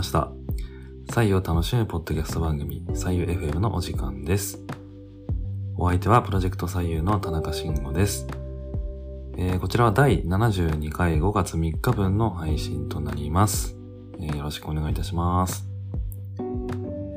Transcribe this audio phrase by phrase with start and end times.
[0.00, 0.32] ました。
[1.10, 4.58] 採用楽しむポッドキャスト番組、採用 FM のお時間です。
[5.76, 8.26] お相手はプロジェクト採用の田中慎吾です。
[9.36, 13.76] えー、こちらは第72回5月3日分の配信となります。
[14.20, 15.68] えー、よろしくお願いいたします。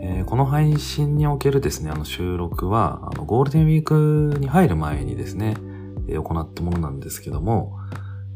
[0.01, 5.55] えー、この配信におけるですね、あの収録は、あのゴールデンウィークに入る前にですね、
[6.09, 7.79] え行ったものなんですけども、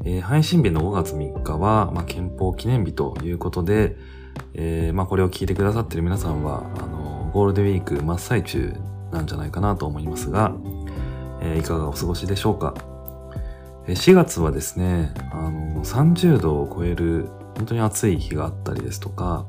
[0.06, 3.98] え配信日の5月3日は、まあ、憲法記念日ということで、
[4.54, 8.74] えー、まあこれを聞いてくださってる皆さんは、あの、ゴールデンウィーク真っ最中
[9.12, 10.54] なんじゃないかなと思いますが、
[11.42, 12.74] えー、いかがお過ごしでしょうか？
[13.88, 19.46] え4月はですね、あの、30度を超える本当に暑い日があったりですとか、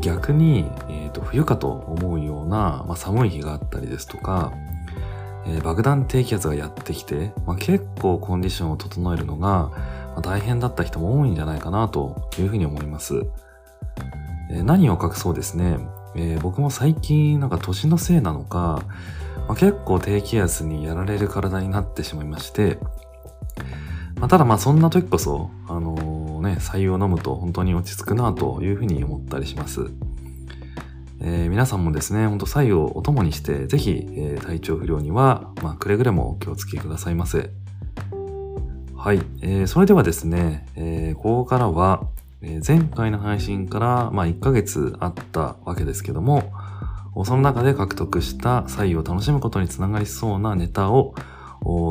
[0.00, 4.52] 逆に、えーと、冬かと思うような、まあ、寒い日があったりですとか、
[5.46, 9.70] えー、爆弾低気圧がやってきて、まあ、結構コンディションを整えるのが、
[10.14, 13.24] ま、大変だった人も多いんじゃないかなというふうに思います。
[14.50, 15.78] え、何を隠そうですね、
[16.14, 18.82] えー、僕も最近なんか年のせいなのか、
[19.46, 22.78] まあ、結構低気圧にやられる体になってしまいまして、
[24.16, 29.90] まあ、ただまあそんな時こそ、あのー、ね、採用を飲むと本当に落ち着くなというふうに思ったりします。
[31.20, 37.50] えー、皆さんもですね、ほんと採用をお供にして、ぜひ、えー、体調不良には、まあ、くれぐれもお気をつけくださいませ。
[38.96, 42.04] はい、えー、それではですね、えー、ここからは、
[42.40, 46.52] 前回の配信から、まあ、1ヶ月あったわけですけども、
[47.24, 51.14] その中で獲得した採用を楽しむことにつながりそうなネタを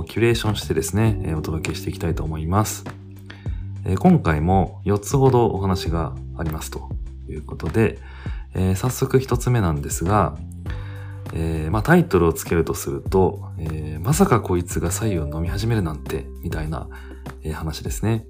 [0.08, 2.86] キュレーションしてですね、お届けしていきたいと思います。
[4.00, 6.90] 今回も4つほどお話がありますと
[7.30, 8.00] いうことで、
[8.54, 10.38] え早速1つ目なんですが、
[11.34, 16.88] えー、まあ、タイトルをつけるとすると、えー、まさかこいつが左右を飲み始めるなんて、みたいな、
[17.54, 18.26] 話ですね。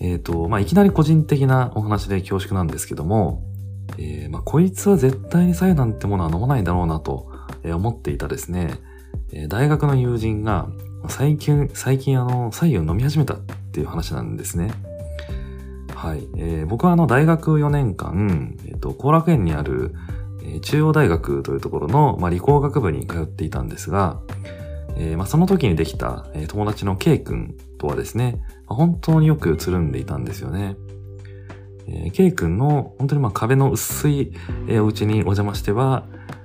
[0.00, 3.42] えっ、ー、と、まあ、いきなり個人的なお話で恐縮なんですけども、
[3.98, 7.30] えー、まあ、こいつは絶対に左右なんてものは飲まないだろうなと
[7.64, 8.78] 思っていたですね、
[9.48, 10.68] 大学の友人が
[11.08, 13.38] 最近、最近あの、左右を飲み始めたっ
[13.72, 14.72] ていう話なんですね。
[15.94, 16.26] はい。
[16.36, 19.94] えー、僕はあの、大学4年間、えっ、と、後楽園にある、
[20.62, 24.20] 中央大学というところの、まあ、理工学部に通っていたんですが、
[24.96, 30.76] えー、まあ、その時にできた、え、友達の K 君とはですね、本当によくつるんでいたんですよね。
[31.88, 34.32] えー、K 君の本当にまあ壁の薄い、
[34.68, 36.04] えー、お家にお邪魔しては、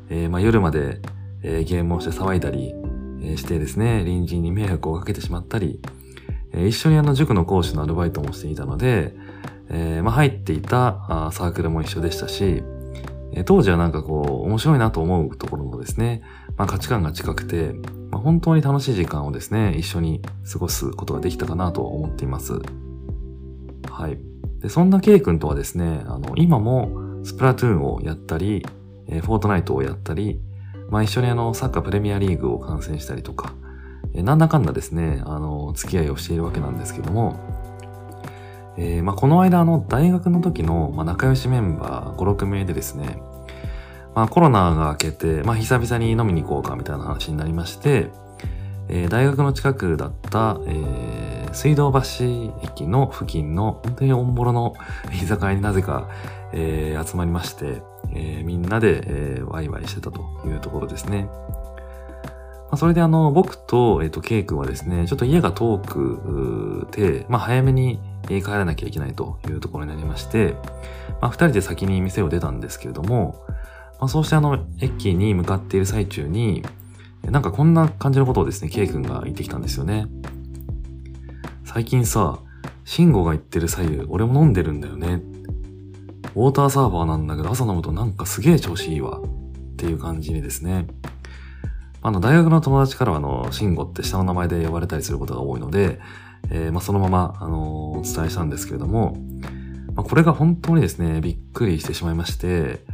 [0.10, 1.02] えー、まあ夜まで、
[1.44, 2.74] え、ゲームをして騒いだり、
[3.22, 5.82] え、してですね、隣人に迷惑をかけてしまったり、
[6.54, 9.14] え、一緒にあの塾の講師のアルバイトもしていたので、
[9.70, 12.64] えー、まあ入っていたあサークルも一緒でしたし、
[13.34, 16.24] え、当時はなんかこう面白いなと思うところもですね、
[16.56, 17.76] まあ価値観が近くて、
[18.16, 22.62] まあ、本当に楽しい時間をですね、一緒に過ごすことができたかなと思っています。
[23.92, 24.18] はい。
[24.62, 28.66] で、そんな K 君とはですね、あの、今もスプラトゥーンをやったり、
[29.10, 30.40] えー、フォートナイトをやったり、
[30.90, 33.54] まあ一緒にあの、サッカープレミアリーグを観戦したりとか、
[34.14, 37.38] えー、なんだかんだですね、あの、付き合いをしているわけなんですけども、
[38.78, 43.22] えー、まあこの間あの、大学の時の、まあ、仲良しメンバー5、6名でですね、
[44.16, 48.10] まあコロナが明けて、まあ久々に飲みに行こうかみたいな話になりまして、
[48.88, 52.00] えー、大学の近くだった、えー、水道橋
[52.64, 54.74] 駅の付近の本当にオンボロの
[55.12, 56.10] 居酒屋になぜか、
[56.54, 57.82] えー、集まりまして、
[58.14, 61.28] えー、みんなで、えー、ワイワイしてたというところですね。
[62.66, 70.56] まあ、それであの、僕と、えっ、ー、と、ケイ君はですね、ちょっと家が遠くて、まあ、早めに帰らなきゃいけないというところになりまして、
[71.22, 73.46] まあ、二人で先に店を出たんですけれども、
[74.00, 76.64] まあ、そうしてあの、駅に向かっている最中に、
[77.24, 80.08] なんかこんな感じのことをですね、ケイ君が言ってきたんですよね。
[81.64, 82.40] 最近さ、
[82.84, 85.22] シンゴが言ってる左右、俺も飲んでるんだよね。
[86.36, 89.20] ウォーターサーバーなんだけど朝飲むとなんかすげえ調子いいわ。
[89.20, 90.88] っていう感じにですね。
[92.02, 96.00] あの、大学の友達からはあの、シンゴって下の名前で呼ばれたりすることが多いので、
[96.52, 99.18] えー、まあ、そのまま、あのー、お伝えしたんですけれども、
[99.96, 102.86] まあ、これが本当にですね、びっくりしてしまいまして、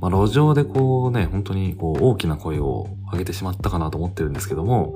[0.00, 4.94] まあ、路上でこうね、本当にこう大きな声を上げてしまったかなと思ってるんですけども、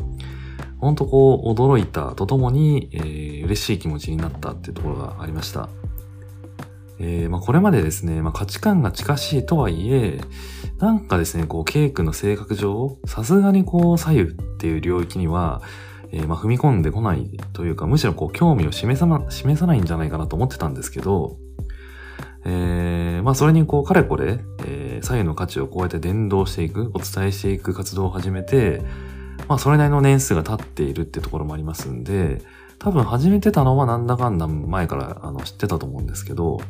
[0.79, 5.69] 本当こう驚いたとともに、えー、嬉しい気持ちになったっていうところがありました。
[7.03, 10.21] えー、まあ、これまでですね、まあ、価値観が近しいとはいえ、
[10.79, 15.63] なんかですね、こう、ケイ君の性格上、さすがにこう、左右っていう領域には、
[16.13, 21.39] えー、まあ、踏み込んでこないというか、むしろこう、興味を示さな、示さないんじゃないかなと思ってたんですけど、
[22.45, 24.41] えー、まあ、それにこう、かれこれ、
[25.03, 28.83] 左右の価値をこうやって伝導していく、お伝えしていく活動を始めて、
[29.49, 32.43] まあ、それなりの年数が経っているってところもありますんで、
[32.79, 36.61] 多分始めてたのはなんだかんだ前からあの知ってたと思うんですけど、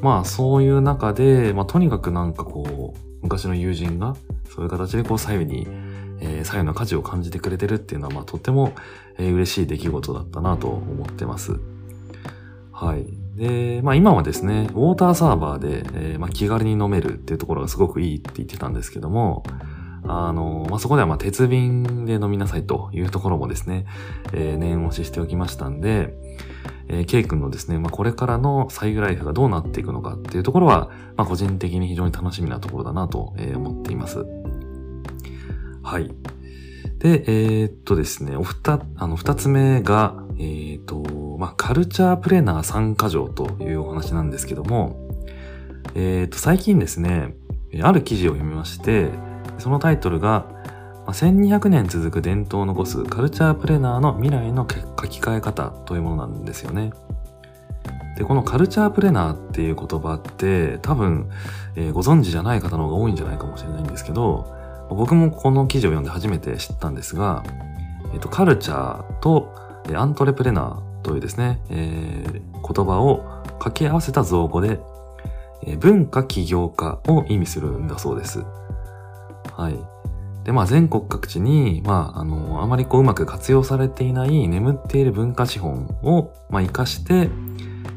[0.00, 4.14] まあそういう中で、まあとにかくなんかこう、昔の友人が
[4.54, 5.66] そういう形でこう左右に、
[6.20, 8.72] えー、左右の価値を感じてくれてるっていうのは、まあとっても、
[9.18, 11.58] え、嬉しい出来事だったなと思ってます。
[12.72, 13.25] はい。
[13.36, 19.44] で、まあ今はですね、ウォーターサーバーで、えー、まあ気軽に飲めるっていうところがすごくいいって言ってたんですけども、
[20.08, 23.86] あの、まあ、そこではまあ鉄瓶で飲みなさいというところもですね、
[24.32, 26.14] えー、念押ししておきましたんで、
[26.88, 34.24] えー、ケイ君のですね、まあ、これからのサイグライフがどうなっていくのかっていうところは、まあ、個人的に非常に楽しみなところだなと、え、思っています。
[35.82, 36.10] はい。
[36.98, 44.96] で、えー、っとですね、お二、あの、二つ目が、えー、っと、まあ、カルチャープレーナー参加条というお話なんですけども、
[45.94, 47.34] えー、っと、最近ですね、
[47.82, 49.08] ある記事を読みまして、
[49.58, 50.46] そのタイトルが、
[51.06, 56.90] 1200年続く伝統を残すカルチャープレーナーの未来の書き換え方というものなんですよね。
[58.16, 61.30] で、このカルチャープレナーっていう言葉って多分、
[61.76, 64.52] えー、ご存知じゃない方の方が多いんじゃないかもしれないんですけど、
[64.88, 67.44] 僕もこの記事を読んで初めて知ったんですが、
[68.12, 74.80] えっ、ー、と、カルチャーとアントレプレナーというですね、えー、言葉を掛け合わせた造語で、
[75.64, 78.40] えー、文化起業家を意味するんだそうです。
[79.52, 79.78] はい。
[80.44, 87.30] で、まあ全国各地に、まあ、あの、あまりこううまく活用されていない眠っている文化資本を、まあ活かして、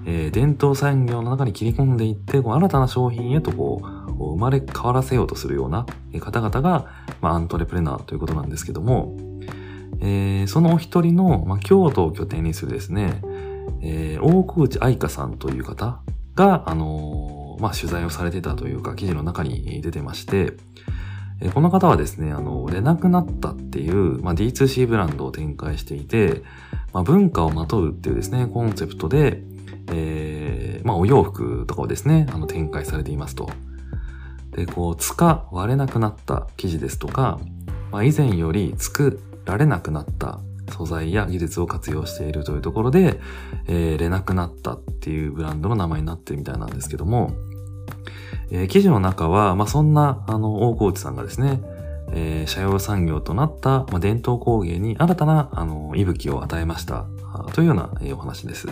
[0.05, 5.85] えー、伝統産業の中に切り込んでいって、こう新たな商品へとこう、生まれ変わらせようとするような
[6.19, 6.87] 方々が、
[7.21, 9.15] まあ、アントレプレナーということなんですけども、
[10.01, 13.21] えー、そのお一人の、まあ、京都を拠点にするですね、
[13.81, 16.01] えー、大河内愛香さんという方
[16.35, 20.53] が、あのー、まあ、取材をされてたというか、記事の中に出てまして、
[21.41, 26.43] えこの方はですね、あの、れなくなったっていう、まあ、D2C ブランドを展開していて、
[26.91, 29.41] まあ、文化をまとうっていうですね、コンセプトで、
[29.91, 33.49] えー、まあ、お洋服とかをですね、あの、展開されていますと。
[34.51, 37.39] で、こう、使われなくなった生地ですとか、
[37.91, 40.39] まあ、以前より作られなくなった
[40.71, 43.19] 素材や技術を活用しているというところで、
[43.67, 47.31] えー、れなくなったっていうブランドの名前になってるみたいなんですけども、
[48.51, 51.61] えー、記事の中は、まあ、そんな、あの、大河内さんがですね、
[52.11, 57.05] えー、社用産業となった、まあ、伝統工芸に新たな、あの、息吹を与えました、
[57.53, 58.67] というような、えー、お話です。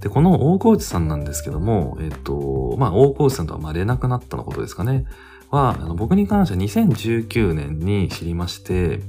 [0.00, 5.04] で、この大河内さんなんですけども、えっ、と、まあ、大河内さんとはまあ連絡なったのことですかね。
[5.52, 9.00] は、あの僕に関しては2019年に知りまして、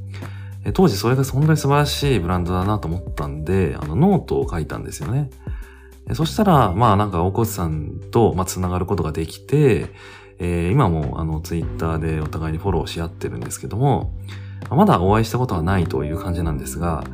[0.73, 5.29] 当時それが本当に素晴らしいブランドだなと思ったんで、あのノートを書いたんですよね。
[6.13, 9.87] そしたら、まあなんか大河内さんと、まあ、繋がることができて、
[10.39, 14.13] えー、今もあのツイッターでお互いにフォローし合ってるんですけども、
[14.69, 17.05] まだお会いしたことはないという感じなんですが、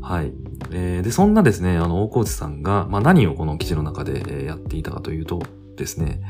[0.00, 0.32] はい。
[0.72, 5.40] えー、で、そんなですね、あの、大河内さんが、まあ何をこの記事の中でやっていたかというと
[5.76, 6.20] ですね、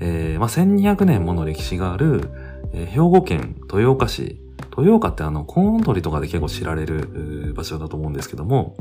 [0.00, 2.30] えー、まあ1200年もの歴史がある、
[2.72, 4.40] えー、兵庫県豊岡市、
[4.76, 8.76] 豊岡ってあの、コウノトリとかで結構知られる場所だと思うんですけども、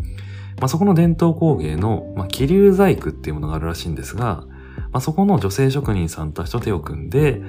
[0.60, 4.46] まあ、そこの伝統工芸の、まあ、気流細工っていうものがあるらしいんですが、
[4.92, 7.42] まあ、そこの女性職人さんたちと手を組んで、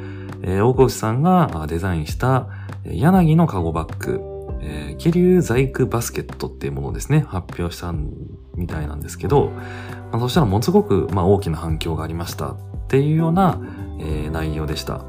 [0.42, 2.48] えー、大河内さんがデザインした
[2.84, 4.20] 柳のカゴバッグ、
[4.62, 7.92] えー、気流細工バスケットっていうものをですね、発表した
[8.54, 9.50] みたいなんですけど、
[10.12, 12.56] まあ、そしたらものすごく、まあ、大きな反響がありました。
[12.90, 13.60] っていうような、
[14.00, 15.04] えー、内容でした。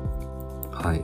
[0.72, 1.04] はい。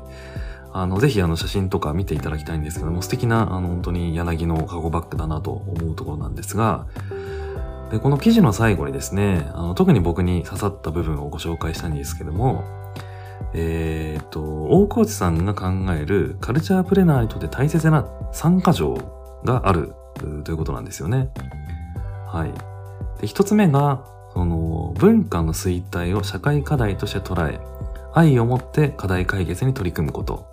[0.73, 6.85] あの、ぜひあの写真とか見ていただきたいんですけども、素敵な、あの、本当に柳のカゴバッグだなと思うところなんですが、
[7.89, 12.63] で、この記事の最後にですね、あの、特に僕に刺さった部分をご紹介したいんですけども、
[13.55, 15.65] えっ、と、大河内さんが考
[15.99, 19.95] えるカルチャープレナーにとって大切な参加条がある
[20.43, 21.31] ということなんですよね。
[22.27, 23.19] はい。
[23.19, 24.03] で、一つ目が、
[24.37, 27.59] その、文化の衰退を社会課題として捉え、
[28.13, 30.45] 愛を持って課題解決に取り組むこと。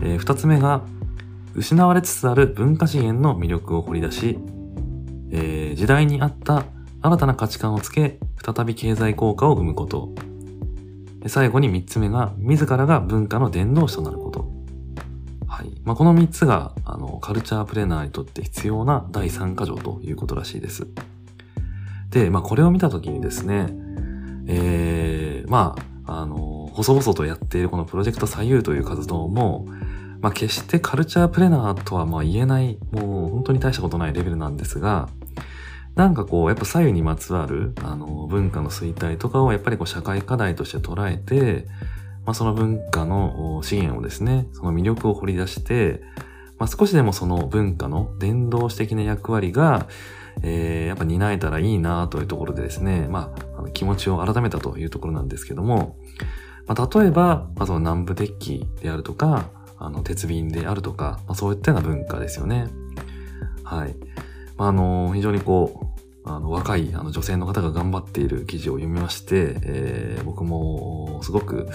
[0.00, 0.82] えー、つ目が、
[1.56, 4.38] 失われつつある文化資源の魅力を掘り出し、
[5.32, 6.66] えー、時代に合った
[7.02, 10.14] 新たな価値観をつけ、再び経済効果を生むこと。
[11.26, 14.52] 最後に三つ目が、自らが文化の伝道師となること。
[15.48, 15.72] はい。
[15.82, 20.86] まあ、この三つが、あの、カルチャープレーナーにとって必要な第三箇条ということらしいです。
[22.10, 23.68] で、まあ、これを見たときにですね、
[24.46, 29.66] えー、まあ、あの、細々とやっているこのプロジェクト左右という活動も、
[30.20, 35.08] まあ、決してカルチャープレナーとはまあ言えない、もう本当に大したことないレベルなんですが、
[35.94, 41.66] なんかこう、やっぱ左右にまつわる、あの、文化の衰退とかをやっぱりこう、社会課題として捉えて、
[42.24, 46.02] まあ、その文化の資源をですね、その魅力を掘り出して、
[46.58, 49.88] まあ、少しでもその文化の伝道師的な役割が、
[50.42, 55.96] えー、やっぱ担えたらいいなというところでですね、まあの気持ちを改めたというところなんですけども、
[56.66, 62.68] まあ、例えば、まあ、その南部鉄器であるとか、あの、鉄瓶であるとか、まあ、そういったような文化ですよね。
[63.64, 63.96] はい。
[64.56, 65.87] まあ、あの、非常にこう、
[66.36, 71.68] あの、若いあの女性の方が頑張っている記事を読みまして、えー、僕もすごく、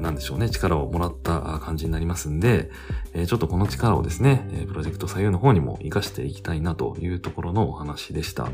[0.00, 2.70] なんでしょうね、力をもらった感じになりますんで、
[3.12, 8.48] えー、ちょっとこの力をですね、プロジェクト左右の方にも活かしていきたいなというところのお話でした。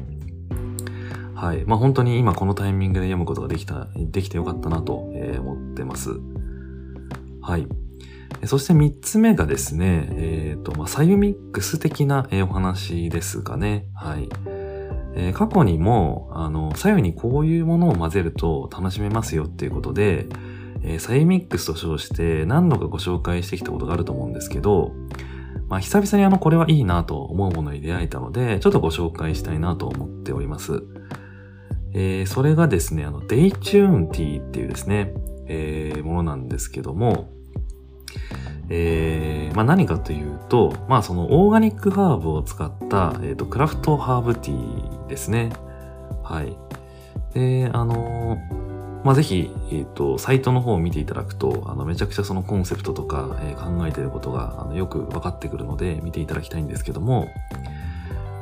[1.34, 1.64] はい。
[1.64, 6.20] まあ本当に今このタイミングで読むことができた、できてよかったなと思ってます。
[7.40, 7.66] はい。
[8.46, 13.86] そして三つ目がですね、えっ、ー、と、まあ、サイミックス的なお話ですかね。
[13.94, 14.28] はい。
[15.14, 20.26] えー、過去にも、あの、左右にこういうものを混ぜると楽しめますよっていうことで、
[20.83, 24.92] えー、サイミックスと称して何度かご紹介してきたことがあると思うんですけど、
[25.69, 30.83] まあ、久々にあの、これはいいなと思うものに出会えたので、ちょっとご紹介したいなと思っております。
[31.95, 35.14] えー、それがですね、あの、デイチューンティーっていうですね、
[35.47, 37.31] えー、ものなんですけども、
[38.69, 45.50] えー、まあ、何かというと、まあ、そのオーガニックハーブを使った、えっ、ー、と、クラフトハーブティーですね。
[46.23, 46.57] はい。
[47.35, 57.28] で、あのー、まあ、ぜひ、えっ、ー、と、サイトの方を見ていただくと、あの、めちゃくちゃそのコンセプトとか、えー、考えてることが、あの、よく分かってくるので、見ていただきたいんですけども、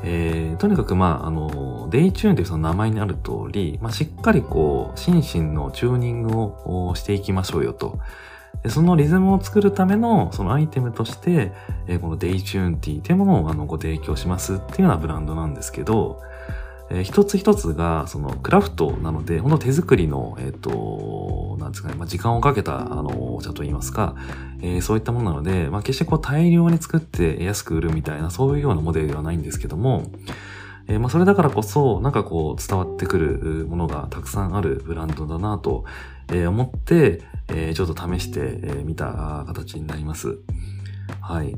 [0.02, 7.98] えー、とにかく、まあ、あの、デイチューンというその名前にある通り、まあ、しっかりこう、心身のチューニングをしていきましょうよと。
[8.62, 11.52] でそのリズムを作るためのそのアイテムとして、
[11.86, 16.20] えー、このデイチューンティーっていうものをあのご提供しますっていうようなブランドなんですけど、
[16.90, 24.16] えー、一つ一つがそのクラフトなので、本当手作りの、えっ、ー、と、なんですかね、まあ、時間をかけたあのお茶といいますか、
[24.60, 30.10] えー、そういったものなので、まあ、決してこう大量に作って安く売るみたいなそういうようなモデルではないんですけども、
[30.90, 35.84] えー、まあ、それだからこそ、なんかこう伝わってくるものがたくさんあるブランドだなと
[36.32, 40.38] え、思って、え、ちょっと試してみ、た形になります。
[41.20, 41.54] はい。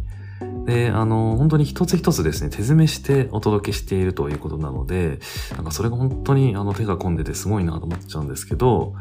[0.67, 5.19] で、あの、本当に一つ一つですね、手詰めしてお届けしているということなので、
[5.57, 8.95] なんかそれが本当にあの手が込んでてすごいなと思っちゃうんですけど、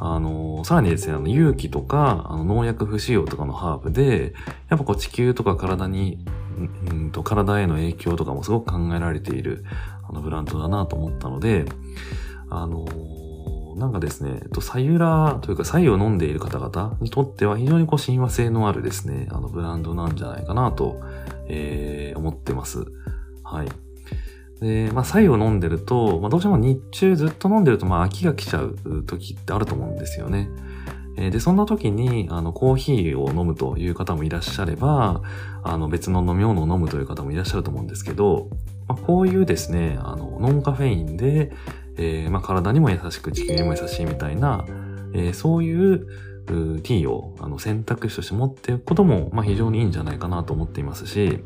[0.00, 4.34] あの、さらにですね、あの、勇気とか、あの、農薬不使用とかのハーブで、
[4.68, 6.18] やっぱこう地球とか体に、
[6.58, 9.64] うんと、体への影響とかもすごく考えられている、
[10.08, 11.66] あの、ブランドだなと思ったので、
[12.50, 12.86] あの、
[13.76, 21.00] なんかですね、と、サユラというか、サユを飲んでいる方々にとっては非常にこう親和性のあるですね、あのブランドなんじゃないかなと、
[21.46, 22.86] えー、思ってます。
[23.44, 23.68] はい。
[24.60, 30.48] で、まあ、サユを飲んでると、まあ、どうしても日中ずっと飲んでると、まあ、飽きが来ちゃう時ってあると思うんですよね。
[31.30, 35.22] で、そんな時に、あの、コーヒーを飲むという方もいらっしゃれば、
[35.62, 38.48] あの、別の飲み物を飲むという方もいらっしゃると思うんですけど、
[38.86, 41.52] まあ、こういうですね、あの、ノンカフェインで、
[41.96, 44.64] えー、まあ、体にも優しく地球にも優しいみたいな、
[45.12, 46.06] えー、そういう
[46.46, 51.44] ティーをあの選択肢として持っていくことも、まあ、非常にいいんじゃないかなと思っていますし、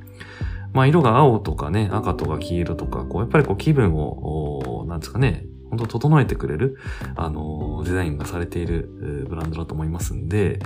[0.73, 6.76] まあ、色が青とかね、赤とか黄色とか、こう、やっぱりこう気分を、なんですかね、本当整えてくれる、
[7.17, 10.61] あの、デザインがされているブランドだと思いますんで、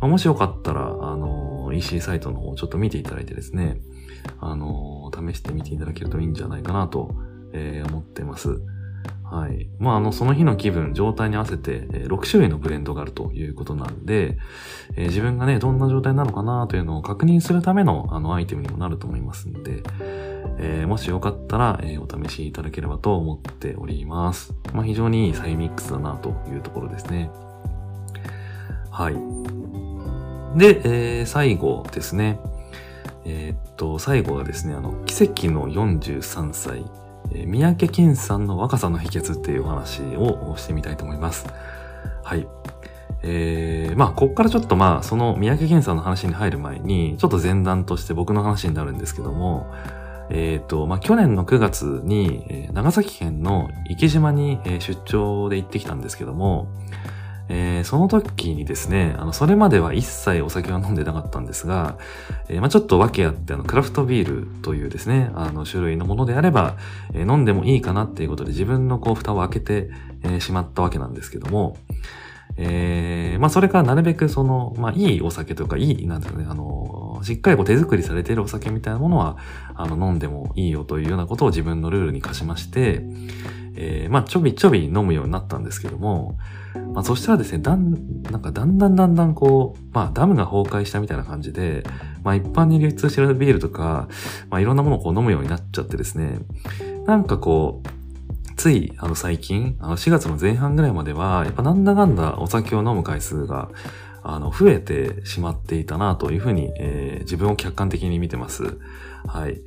[0.00, 3.82] もしよかったら、あの、EC サイトの方をちょっと見ていただいてですね、
[4.40, 7.14] あの、試してみていただけるといいんじゃないかなと、
[7.52, 8.62] えー、思ってます。
[9.24, 9.68] はい。
[9.78, 14.38] まあ、あの、その日の気分、状態に合わせて、えー、6種類のブレンドがあるということなんで、
[14.94, 19.82] えー、自分がね、どんな状態なのかなというのを確認するための、あの、アイテムにもなると思いますんで、
[20.58, 24.54] えー、もしよかったら、えお試しいただければと思っております。
[24.72, 27.30] まあ、非常にいいサイミックスだなというところですね。
[28.90, 30.58] はい。
[30.58, 32.40] で、え最後ですね。
[33.24, 36.84] えっと、最後はですね、あの、奇跡の43歳。
[37.32, 41.46] えー、三宅健さんの若さの秘訣っていうお話をしてみたいと思います。
[42.22, 42.46] はい。
[43.22, 49.72] えー、まあ、こっからちょっとまあ、その三宅健さんの話に入る前に、ちょっと前段として僕の話になるんですけども、
[50.30, 56.68] えっ、ー、と、まあ、去年の9月に、え、長崎県の池島に、出張で行ってきたんですけども、
[57.48, 61.96] えー、その時にですね、あの、それまでは一切お酒は飲んでなかったんですが、
[62.48, 66.76] えー、まあちょっと訳あって、あの、クラフトビールというですね、あの、種類のものであれば、
[67.14, 69.90] えー、飲んでもいいかなっていうことで自分のこう、蓋を開けて、
[70.24, 71.76] え、しまったわけなんですけども、
[72.56, 79.36] え、まあそれからなるべくその、まあいいお酒とかいい、なんですかね、あの、しっかりこう手作りされているお酒みたいなものは、
[79.74, 83.02] あの、飲んでもいいよというようなことを自分のルールに課しまして、
[83.78, 86.38] えー、まあちょびちょび飲むようになったんですけども、
[86.94, 91.84] まあ、そしたらですね、だん、なんかだんだんだんだんこう、まあ、ダムが崩壊したみたいな感じで、
[92.22, 94.08] まあ、一般に流通してるビールとか、
[94.50, 96.38] まあ、いろんなものをこう飲むようになっちゃってですね、
[97.06, 97.88] なんかこう、
[98.56, 103.68] つい、あの最近、あの4月の前半ぐらいまでは、やっぱなんだかんだお酒を飲む回数が、
[104.28, 108.78] あの、増えてしまっていたなというふうに、えー、自分を客観的に見てます。
[109.26, 109.60] はい。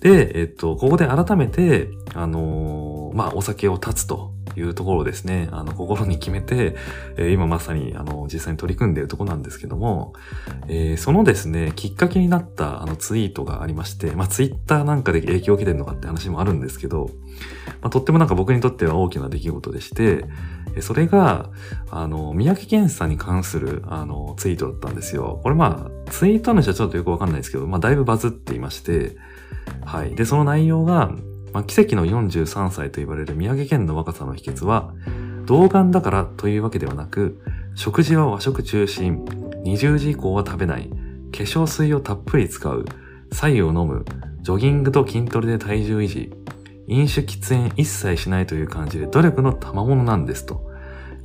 [0.00, 6.76] で、えっと、ここで改めて、あのー、まあ、お酒を断つというところですね、あの、心に決めて、
[7.16, 10.14] えー、今まさに、あの、実際に取り組んでいるところなんですけども、
[10.68, 17.10] えー、そのですね、きっかけになった、あの、ツイートがありまして、まあ、ツイッターなんかで影響を受けてるのかって話もあるんですけど、
[17.82, 20.24] まあ、とってもなんか僕にとっては大きな出来事でして、
[20.78, 21.50] でそれが、
[21.90, 25.40] あの、三宅健さんに関する、あの、ツイートだったんですよ。
[25.42, 29.16] これまあ、ツイートの人はちょっとよくわかんないですけど、まあ、だいぶバズっていまして、
[29.84, 30.14] はい。
[30.14, 31.10] で、その内容が、
[31.52, 34.94] まあ、奇跡の43歳と言われる宮城県の若さの秘訣は、
[35.46, 37.40] 童顔だからというわけではなく、
[37.74, 39.24] 食事は和食中心、
[39.64, 42.84] 20時以降は食べない、化粧水をたっぷり使う、
[43.32, 44.04] 白湯を飲む、
[44.42, 46.32] ジョギングと筋トレで体重維持、
[46.88, 50.67] 飲酒喫煙一切しないという感じで努力の賜物なんですと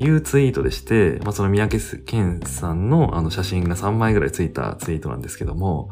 [0.03, 5.89] いうツイートでして、まあ、その三宅健さんのあの写真が3枚ぐらいついたツイートなんですけども、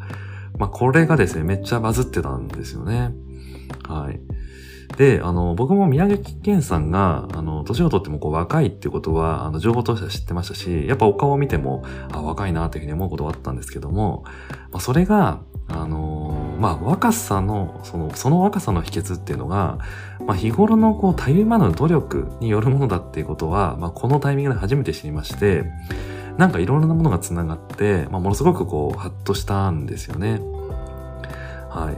[0.57, 3.11] まあ、これがですね、めっちゃバズってたんですよね。
[3.87, 4.19] はい。
[4.97, 14.23] で、あの、僕も宮崎健さんが、あの、年をとってもこう若いってことは、あの、情報としては知ってましたし、やっぱお顔を見ても、あ、若いなっていうふうに思うことはあったんですけども、
[14.71, 16.30] まあ、それが、あの
[16.61, 19.79] まあ、若さの、その、その若さの秘訣っていうのが、
[20.27, 25.65] まあ、日頃のこう、たゆまぬ努力によるものだっていうことは、まあ、このタイミングで初めて知りまして、
[26.37, 30.39] なんかいろんなものが繋がって、まあ、ものすごくこう、ハッとしたんですよね。
[31.67, 31.91] は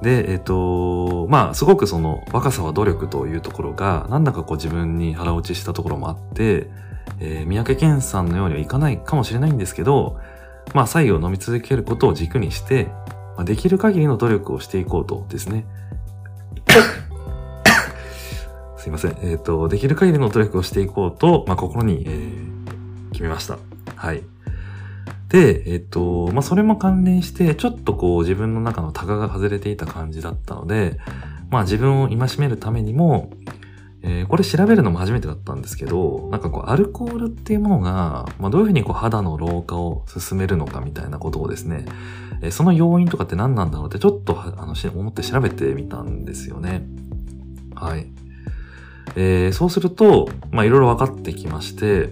[0.00, 0.04] い。
[0.04, 6.70] で、えっ、ー、と、まあ、すごくその、若さは努力というところが、なんだかこう自分に腹落ちしたところもあって、
[7.18, 10.20] えー、三宅健さんのようにはいかないかもしれないんですけど、
[10.72, 12.86] まあ、左右を飲み続けることを軸にして、
[13.38, 15.64] まあ、できる限りの努力をしていこうとですね。
[18.76, 19.12] すいません。
[19.22, 23.58] えっ、ー、と、できる限りの努力をしていこうと、まあ、心に、えー、決めました。
[23.94, 24.24] はい。
[25.28, 30.98] で、えっと、まあ、それも関連して、ちょっとこう自分の中のタガが外れていた感じだったので、
[31.48, 33.30] まあ自分を戒めるためにも、
[34.02, 41.84] えー、これ調べるのも初めてだったんですけど、なんかこうアルコールっていうものが、まあ、どういうふうにこう肌の老化を進めるのかみたいなことをですね、
[42.50, 46.86] その要因とかって何なんだろうってちょっとあの思って調べてみたんですよね。
[47.74, 48.06] はい。
[49.16, 52.10] えー、そうすると、まあいろいろ分かってきまして、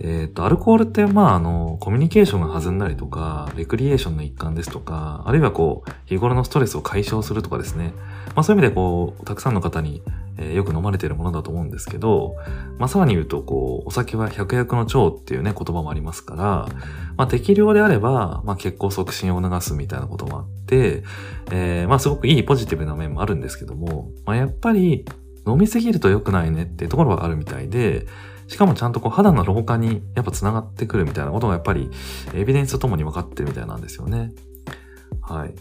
[0.00, 7.92] えっ、ー、と、アルコールって、まあ、あの、コミュニケーションが弾んだりとか、レクリエーションの一環ですとか、あるいはこう、日頃のストレスを解消するとかですね。
[8.34, 10.02] まあ、そういう意味でこう、たくさんの方に、
[10.38, 12.36] えー、よく飲まれているものだと思うんですけど、
[12.78, 16.68] まあ、さらに言うと、こう、お酒は百薬の長っていうね、言葉もありますから、
[17.16, 21.02] まあ、適量であれば、まあ、血行促進を促すみたいなこともあって、
[21.50, 25.04] えー、まあ、すごくいいポジティブな面もあるんですけども、まあ、やっぱり、
[25.46, 28.06] 飲みすぎると良くないねっていうところはあるみたいで、
[28.48, 31.90] しかもちゃんとこう肌の老化にやっぱ繋がってくるみたいなことがやっぱり
[32.34, 34.32] エビデンスとともに分かってるみたいなんですよね。
[35.28, 35.54] はい。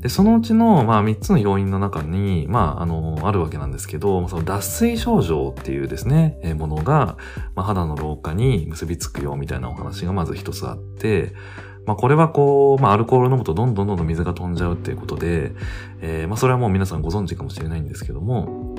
[0.00, 7.16] で、そのうちの、まあ、3つの要因の中に、まあ、あの、あるわけなんですけど、その脱水症状っていうですね、えものが、
[7.56, 11.32] まあ、肌の老化に結びつくよみたいなお話がまず一つあって、
[11.84, 15.52] まあ、これはこう、まあ、アルコールを飲むとどんどんどんどん水が飛んじゃうっていうことで、
[16.00, 18.76] えー、まあ、それはもう皆さんご存知かもしれないんですけども、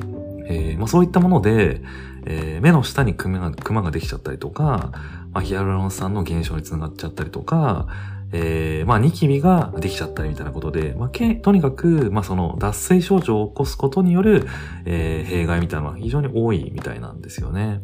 [0.48, 1.82] えー、まあ、そういったもので、
[2.26, 4.92] えー、目の下にクマがクマができちゃったりとか、
[5.32, 7.88] まあ、ヒアルロン酸の減少につながっちゃったりとか、
[8.32, 14.48] えー、まあ、ニキビができちゃったりみたいなことで、まあ、け、とにかく、まあ、その、脱水症状を起こすことによる、
[14.86, 17.82] えー、弊害みたいなのは非常に多いみたいなんですよね。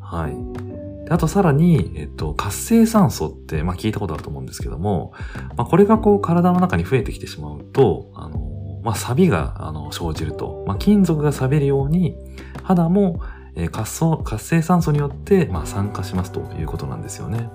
[0.00, 1.06] はい。
[1.06, 5.12] であとさらに、えっと、活性酸素って、まあ、聞いたことあると思うんですけども、
[5.56, 10.64] まあ、これがこう、体の中に増えてきてしまうと、あの、まあ、錆が、あの、生じると。
[10.66, 12.16] まあ、金属が錆びるように、
[12.62, 13.20] 肌も、
[13.56, 17.48] えー、活性活性酸素によって、まあ、酸化しますということなんですよね。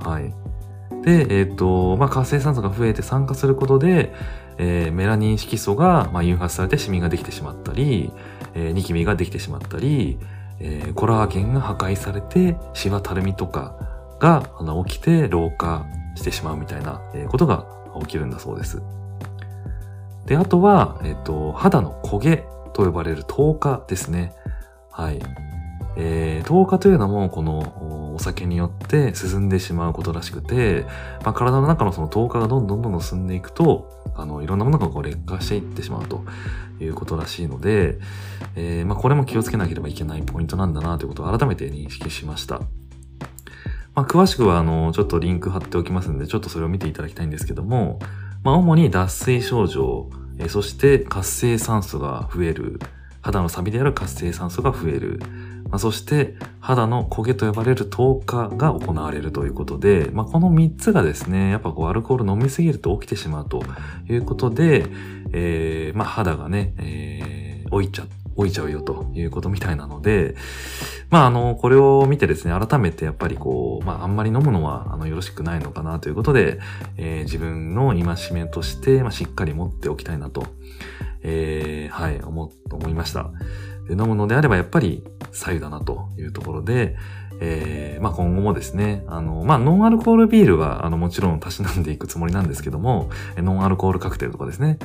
[0.00, 0.34] はい。
[1.02, 4.12] で、え、ー、と、まあ、活性酸素が増えて酸化することで、
[4.58, 8.12] えー、メラニン色素が、まあ、誘発されてシミができてしまったり、
[8.54, 10.18] えー、ニキビができてしまったり、
[10.60, 13.76] えー、コラーゲンが破壊されて、シワたるみとか
[14.20, 17.66] があの起きて老化してしまうみたいなことが
[18.00, 18.80] 起きるんだそうです。
[20.26, 24.32] で、あとは、えっと、肌の焦げと呼ばれる糖化ですね。
[24.90, 25.18] はい。
[25.96, 30.86] えー、糖化というのも、このお酒によって進んでしまうことらしくて、
[31.22, 36.24] まあ、体の中のその糖化がどんどんどんどん進んでいくと、あの、いろんなものがこう劣化していってしまうと
[36.80, 37.98] いうことらしいので、
[38.56, 42.60] えー、まあ、これも気をつけなければいけないポイントなんだなということを改めて認識しました。
[43.94, 47.98] まあ、詳しくは、あの、ちょっとリンク貼っておきますので、ちょっとそれを見ていただきたいんですけども、
[48.42, 52.80] まあ、主に脱水症状、えそして活性酸素が増える、
[53.20, 55.20] 肌のサビである活性酸素が増える。
[55.70, 63.62] まあ、そして肌の焦げと呼ばれる透過が行われるということで、まあ、この3つがですね、やっぱこうアルコール飲みすぎると起きてしまうと
[64.08, 64.86] いうことで、
[65.32, 68.04] えー、まあ、肌がね、えー、老いちゃ、
[68.36, 70.34] 老いちゃうよということみたいなので、
[71.10, 76.58] まあ、あの、これを見てですね、改めてやっぱりこう、まあ、あんまり飲むのは、あの、よろしくないのかなということで、
[76.96, 80.46] えー、自分の戒めとして、まあ、しっかり持っておきたいなと、
[81.22, 83.30] えー、はい、思、思いました。
[83.88, 86.96] で飲むのであればやっぱり左右だなというところで、
[87.40, 94.78] えー、まあ今後もですね、あの、まあノンアルコールビールはあのもちろんたしなんでいくつもりなんですけども、ノンアルコールカクテルとかですね、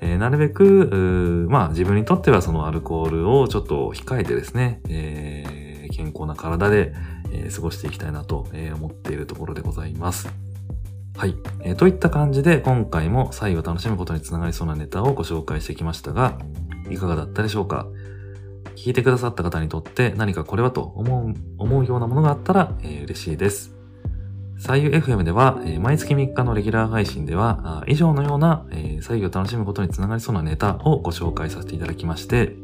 [0.00, 6.94] えー、なるべく、まあ自分にとってはそのアルコールをちょっと控えてですね、えー、健康な体で、
[7.32, 10.28] えー、過ごしていきたいなと、え思っているところでございます。
[11.16, 11.76] はい、えー。
[11.76, 16.38] といった感じで今回も左右を楽しむことにつながりそうなネタをご紹介してきましたが、
[16.90, 17.86] いかがだったでしょうか？
[18.76, 23.74] 聞いてくださった方にとって何かこれはと思う、思うようなものがあったら、えー、嬉しいです。
[24.58, 32.54] 左右 FM では、えー、毎月3日のレギュラー配信では、以上のような、えー、左右を楽しむことにつながりそうなネタをご紹介させていただきまして、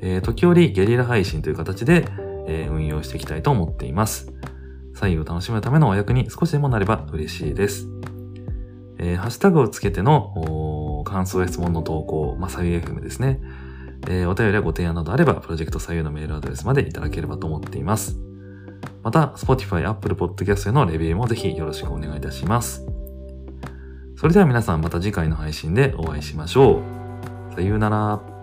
[0.00, 2.06] えー、時折ゲリラ配信という形で、
[2.46, 4.32] えー、運用していきたいと思っています。
[4.94, 7.88] 左右を楽しむためのお役に少しでもなれば嬉しいです。
[8.98, 13.40] えー、ハッシュタグをつけての感想や質問の投稿、まあ、左右 FM ですね。
[14.06, 18.18] えー、お便りやご提案などあれば、プロジェクト左右のメールアドレスまでいただければと思っています。
[19.02, 22.86] また、Spotify、Apple Podcast へのレビューもぜひよろしくお願いいたします。
[24.16, 26.80] それでは皆さんまた次回の配信でお会いしましょ
[27.52, 27.54] う。
[27.54, 28.33] さようなら。